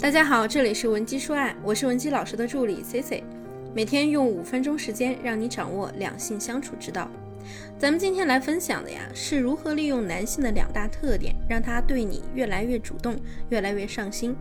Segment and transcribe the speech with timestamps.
[0.00, 3.24] 大家好，这里是文姬说爱，我是文姬老师的助理 C C，
[3.72, 7.08] 每天用五分钟时间让你掌握两性相处之道。
[7.78, 13.16] 咱们今天来分享的呀，是如何利用男性的两大特点，让他对你越来越主动，
[13.48, 14.36] 越来越上心。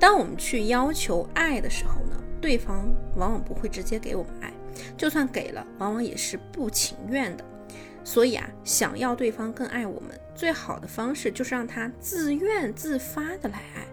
[0.00, 4.52] 当我们去要求爱的时候呢，对方往往不会直接给我们爱，
[4.96, 7.44] 就算给了，往往也是不情愿的。
[8.02, 13.86] 所以啊，想要对方更爱我们，最好的方式就是让他自愿自发的来爱。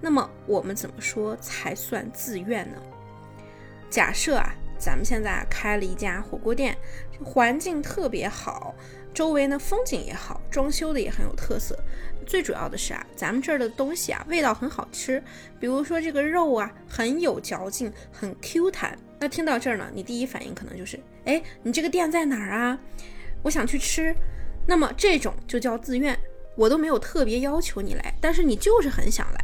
[0.00, 2.78] 那么我们怎么说才算自愿呢？
[3.90, 6.76] 假设啊，咱们现在开了一家火锅店，
[7.24, 8.74] 环境特别好，
[9.14, 11.78] 周围呢风景也好，装修的也很有特色。
[12.26, 15.22] 最主要的是啊，咱们这儿的东西啊味道很好吃，
[15.58, 18.98] 比如说这个肉啊很有嚼劲，很 Q 弹。
[19.18, 22.78] 那听到这儿呢，你第一反应可能就是，哎，你这个店在哪儿啊？
[23.42, 24.14] 我想去吃。
[24.66, 26.14] 那么这种就叫自愿，
[26.54, 29.37] 我都没有特别要求你来，但是你就是很想来。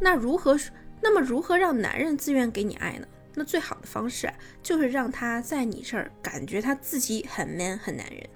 [0.00, 0.58] 那如何？
[1.02, 3.06] 那么如何让男人自愿给你爱呢？
[3.34, 8.26] 那最好的方式啊，就是让他在你这儿感觉他自己很 man 很男人。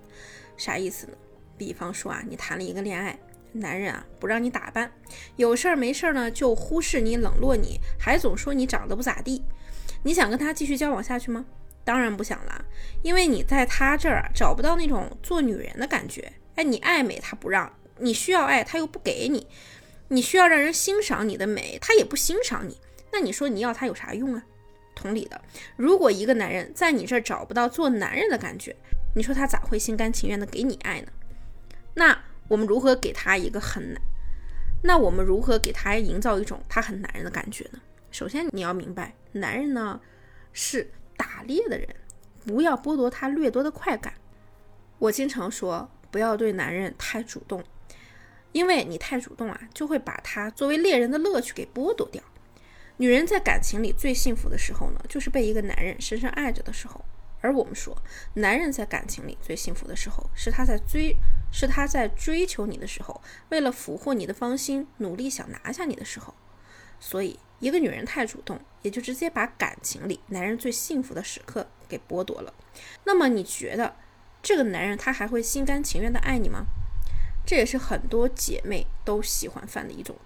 [0.58, 1.14] 啥意思呢？
[1.56, 3.18] 比方说啊，你谈了一个恋爱，
[3.52, 4.92] 男人啊不让你打扮，
[5.36, 9.42] 有事儿没事儿呢就忽视你、冷落你，还总说你长得不咋地。
[10.02, 11.46] 你想跟他继续交往下去吗？
[11.82, 12.64] 当然不想了，
[13.02, 16.30] 因为你在他这儿找不到那种做女人的感觉。
[16.56, 19.46] 哎，你爱美他不让，你需要爱他又不给你。
[20.12, 22.76] 你需要让人欣赏你的美，他也不欣赏你，
[23.12, 24.42] 那你说你要他有啥用啊？
[24.92, 25.40] 同理的，
[25.76, 28.74] 如果一个男人在你这儿找不到做男人的感觉，
[29.14, 31.12] 你说他咋会心甘情愿的给你爱呢？
[31.94, 34.02] 那我们如何给他一个很难？
[34.82, 37.80] 那我们如何给他营造一种他很男人的感觉呢？
[38.10, 40.00] 首先你要明白，男人呢
[40.52, 41.88] 是打猎的人，
[42.44, 44.12] 不要剥夺他掠夺的快感。
[44.98, 47.62] 我经常说，不要对男人太主动。
[48.52, 52.22] 因为你太主动啊，就会把他作为猎人的乐趣给剥夺掉。
[52.96, 57.04] 女人在感情里最幸福的时候呢，就是被一个男人深深爱着的时候。
[57.42, 57.96] 而我们说，
[58.34, 61.16] 男人在感情里最幸福的时候，是他在追，
[61.50, 66.34] 是他在追求你的时候，为了俘获你的芳心，努力想拿下你的时候。
[66.98, 72.52] 所以，一个女人太主动，也就直接把感情里男人最幸福的时刻给剥夺了。
[73.04, 73.96] 那么，你觉得
[74.42, 76.66] 这个男人他还会心甘情愿的爱你吗？
[77.44, 80.16] 这也是很多姐妹都喜欢犯的一种，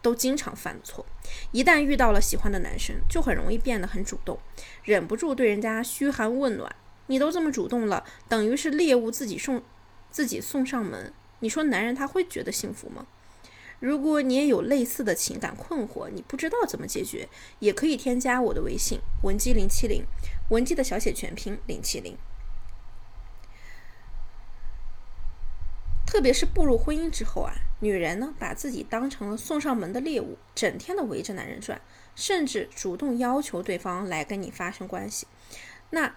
[0.00, 1.06] 都经常犯的错。
[1.52, 4.38] 一旦遇到了喜欢的男生，就很容易变得很主动，
[4.82, 6.74] 忍不住对人家嘘寒问暖。
[7.06, 9.62] 你都这么主动了，等于是猎物自己送，
[10.10, 11.12] 自己送上门。
[11.40, 13.06] 你说男人他会觉得幸福吗？
[13.80, 17.28] 如果你也有类似的情感困惑，你不知道怎么解决，
[17.58, 20.04] 也可以添加我的微信文姬零七零，
[20.50, 22.16] 文姬的小写全拼零七零。
[26.12, 31.80] 特别是步入婚姻之后啊，女人呢把自己当成了送上门的猎物，整天的围着男人转，
[32.14, 35.26] 甚至主动要求对方来跟你发生关系。
[35.88, 36.14] 那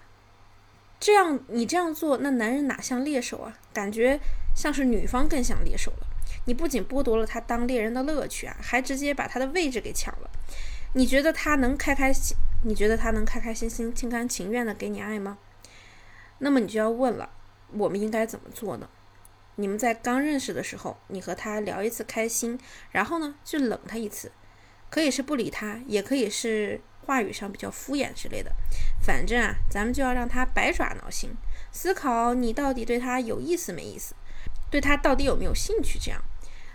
[0.99, 3.57] 这样你这样做，那男人哪像猎手啊？
[3.71, 4.19] 感觉
[4.53, 6.07] 像是女方更像猎手了。
[6.43, 10.29] 你不仅剥夺了他当猎人的乐趣啊，还直接把他的位置给抢了。
[10.91, 12.35] 你觉得他能开开心？
[12.65, 15.37] 你觉得他能开开心心、心甘情愿的给你爱吗？
[16.39, 17.29] 那么你就要问了，
[17.71, 18.89] 我们应该怎么做呢？
[19.57, 22.59] 你们在刚认识的时候，你和他聊一次开心，
[22.91, 24.31] 然后呢就冷他一次，
[24.89, 28.51] 可以是不理他，也可以是话语上比较敷衍之类的。
[29.01, 31.31] 反正啊，咱们就要让他百爪挠心，
[31.71, 34.13] 思考你到底对他有意思没意思，
[34.69, 36.21] 对他到底有没有兴趣，这样，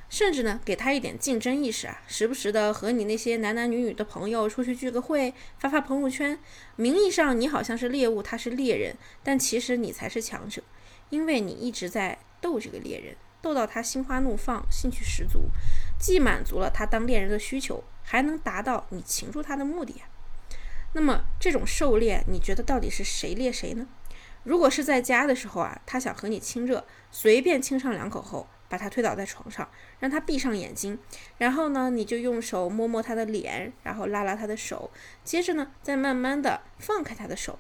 [0.09, 6.39] 甚至呢给他一点竞争意识啊，时不时的和你那些男男女女的朋友出去聚个会，发发朋友圈，
[6.77, 10.63] 名义上你好像是猎物，他是猎人，但其实你才是强者，
[11.11, 12.19] 因为你一直在。
[12.41, 15.51] 逗这个猎人，逗到他心花怒放，兴趣十足，
[15.99, 20.03] 既满足了他当猎人的需求，还能达到你擒住他的目的。
[20.93, 23.87] 那么这种狩猎，你觉得到底是谁猎谁呢？
[24.43, 29.69] 如果是在家的时候啊，他想和你亲热，随便亲上两口后，把他推倒在床上，
[29.99, 30.99] 让他闭上眼睛，
[31.39, 34.91] 然后呢，你就用手摸摸他的脸，然后拉拉他的手，
[35.23, 37.59] 接着呢，再慢慢的放开他的手，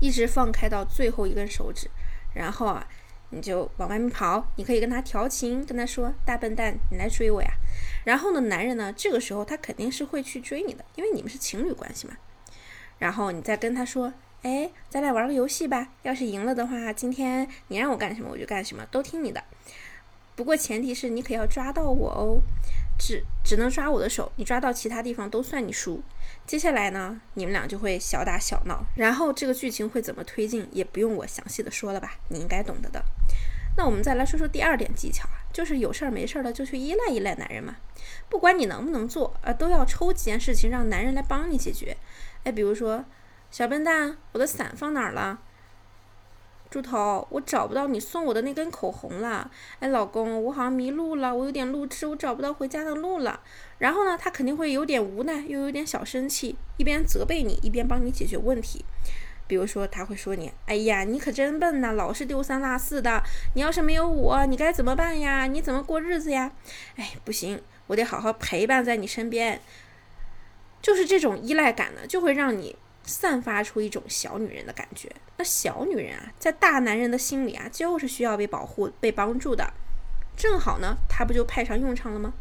[0.00, 1.90] 一直放开到最后一根手指，
[2.34, 2.86] 然后啊。
[3.34, 7.50] 你就往外面跑，你可以跟他调情，跟他说：“大笨蛋，你来追我呀！”
[8.04, 12.16] 然后呢，男人呢，这个时候他肯定是会去追你的，因为你们是情侣关系嘛。
[12.98, 19.42] 然后你再跟他说：“哎，咱俩玩个游戏吧，要是赢了的话，今天你让我干什么我就干什么，都听你的。
[20.36, 22.38] 不过前提是你可要抓到我哦。”
[22.98, 26.02] 只只能抓我的手，你抓到其他地方都算你输。
[26.46, 33.04] 接下来呢，你们俩就会小打小闹，然后这个剧情会怎么推进，也不用我详细的说了吧，你应该懂得的。
[33.76, 37.76] 那我们再来说说第二点技巧啊，就是有事儿没事儿的就去依赖依赖男人嘛，
[38.28, 41.96] 不管你能不能做，呃，都要抽几件事情让男人来帮你解决。
[42.44, 43.04] 哎，比如说，
[43.50, 45.40] 小笨蛋，我的伞放哪儿了？
[46.74, 49.48] 猪头，我找不到你送我的那根口红了。
[49.78, 53.38] 哎，老公，我好像迷路了，我有点路痴，我找不到回家的路了。
[53.78, 58.84] 然后呢，他肯定会有点无奈，又有点小生气，一边责备你，一边帮你解决问题。
[59.46, 63.22] 比如说，他会说你：“哎呀，你可真笨呐，老是丢三落四的。
[63.54, 65.46] 你要是没有我，你该怎么办呀？
[65.46, 66.50] 你怎么过日子呀？”
[66.98, 69.60] 哎，不行，我得好好陪伴在你身边。
[70.82, 72.74] 就是这种依赖感呢，就会让你。
[73.04, 75.10] 散发出一种小女人的感觉。
[75.36, 79.72] 那小女人啊，在大男人的心里啊，就是需要被保护、被帮助的。
[80.36, 82.34] 正好呢，他不就派上用场了吗？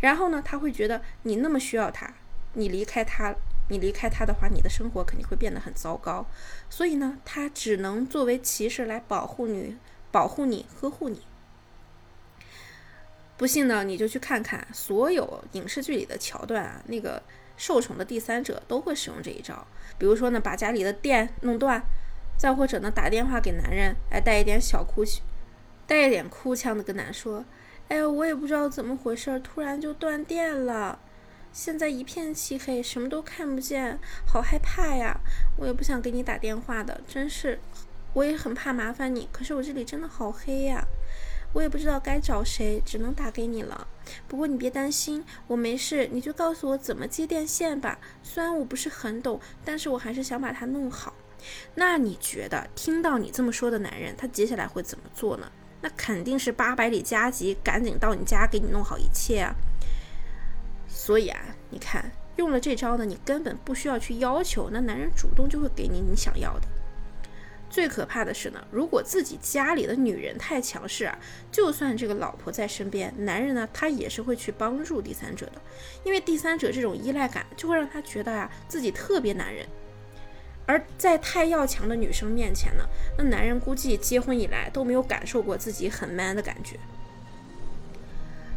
[0.00, 2.14] 然后呢，他会觉得你那么需要他，
[2.54, 3.34] 你离开他，
[3.68, 6.26] 你离开他的话，你的生活肯定会变得很糟糕。
[6.68, 9.76] 所以呢，他只能作为骑士来保护你、
[10.10, 11.22] 保护你、呵护你。
[13.36, 17.22] 不信呢，你就去看看所有影视剧里的桥段啊，那个。
[17.60, 19.66] 受宠的第三者都会使用这一招，
[19.98, 21.84] 比如说呢，把家里的电弄断，
[22.38, 25.04] 再或者呢，打电话给男人，哎，带一点小哭，
[25.86, 27.44] 带一点哭腔的跟男说，
[27.88, 30.98] 哎呀，我也不知道怎么回事，突然就断电了，
[31.52, 35.20] 现在一片漆黑，什么都看不见，好害怕呀！
[35.58, 37.60] 我也不想给你打电话的，真是，
[38.14, 40.82] 我也很怕麻烦你，可是我这里真的好黑呀。
[41.52, 43.86] 我也不知道该找谁，只能打给你了。
[44.28, 47.98] 不过你别担心，我没事，你就告诉我怎么接电线吧。
[48.22, 51.12] 虽然我不是很懂，但是我还是想把它弄好。
[51.74, 55.50] 那你觉得听到你这么说的男人，他接下来会怎么做呢？
[55.80, 59.54] 那肯定是八百里加急，赶紧到你家给你弄好一切啊。
[60.86, 66.68] 所以啊，你看用了这招呢，你根本不需要去要求，那男人主动就会给你你想要的。
[67.70, 71.16] 最可怕的是呢，如果自己家里的女人太强势啊，
[71.52, 75.52] 就算这个老婆在身边，男人呢他也是会去帮助第三者的，
[76.04, 79.64] 因为第三者这种依赖感就会让他觉得呀自己特别男人。
[80.66, 82.84] 而在太要强的女生面前呢，
[83.16, 86.76] 那男人估计结婚以来都没有感受过自己很 man 的感觉。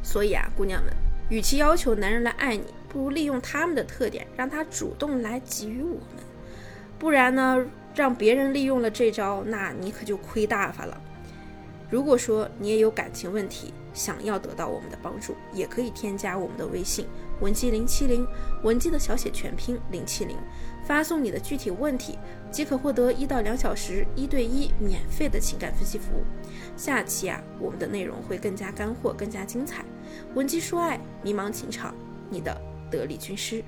[0.04, 0.92] 所以啊，姑娘们，
[1.30, 6.24] 与其要求男人来爱你，不如利用他们的特点，让他主动来给予我们。
[7.00, 7.66] 不然呢？
[7.96, 11.00] 让别人利用了这招，那你可就亏大发了。
[11.90, 17.06] 如果说你也有感情问题，想要得到我们的帮助，也可以添加我们的微信
[17.40, 18.26] 文姬零七零，
[18.64, 20.36] 文姬的小写全拼零七零，
[20.88, 22.18] 发送你的具体问题，
[22.50, 26.24] 即可获得一到两小时一对一免费的情感分析服务。
[26.76, 29.86] 下期啊，我们的内容会更加干货，更加精彩。
[30.34, 31.94] 文姬说爱，迷茫情场，
[32.28, 33.64] 你的得力军师。